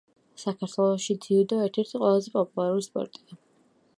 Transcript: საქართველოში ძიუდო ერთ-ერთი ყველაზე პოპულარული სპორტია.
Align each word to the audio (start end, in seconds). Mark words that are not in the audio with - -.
საქართველოში 0.43 1.15
ძიუდო 1.25 1.59
ერთ-ერთი 1.67 2.01
ყველაზე 2.03 2.35
პოპულარული 2.39 2.87
სპორტია. 2.89 3.41